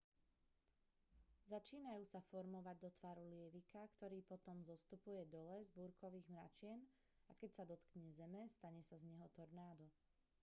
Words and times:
začínajú 1.53 2.03
sa 2.13 2.21
formovať 2.33 2.73
do 2.83 2.89
tvaru 2.97 3.21
lievika 3.33 3.81
ktorý 3.93 4.19
potom 4.31 4.57
zostupuje 4.69 5.23
dole 5.35 5.55
z 5.61 5.69
búrkových 5.77 6.25
mračien 6.35 6.79
a 7.29 7.37
keď 7.39 7.49
sa 7.53 7.69
dotkne 7.71 8.09
zeme 8.19 8.41
stane 8.55 8.81
sa 8.89 8.95
z 8.97 9.03
neho 9.11 9.27
tornádo 9.37 9.85